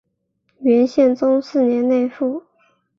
[0.61, 2.43] 元宪宗四年内附。